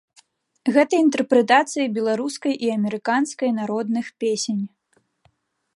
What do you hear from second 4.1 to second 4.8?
песень.